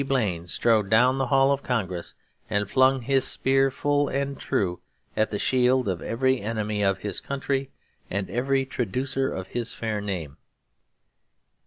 [0.03, 2.15] Blaine strode down the hall of Congress,
[2.49, 4.81] and flung his spear full and true
[5.15, 7.69] at the shield of every enemy of his country
[8.09, 10.37] and every traducer of his fair name.'